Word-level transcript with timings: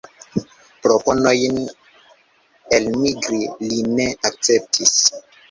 Proponojn 0.85 1.59
elmigri 2.79 3.43
li 3.67 3.79
ne 4.01 4.09
akceptis. 4.33 4.99